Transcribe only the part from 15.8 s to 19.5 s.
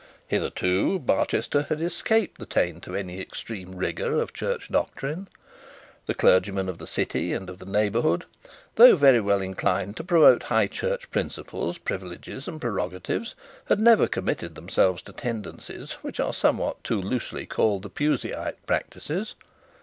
which are somewhat too loosely called Puseyite practices.